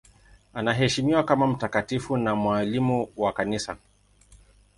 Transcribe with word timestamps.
Anaheshimiwa 0.53 1.23
kama 1.23 1.47
mtakatifu 1.47 2.17
na 2.17 2.35
mwalimu 2.35 3.07
wa 3.17 3.33
Kanisa. 3.33 3.77